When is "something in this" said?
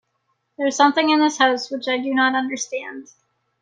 0.75-1.37